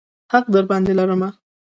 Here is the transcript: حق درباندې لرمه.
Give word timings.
حق 0.31 0.45
درباندې 0.53 0.91
لرمه. 0.99 1.29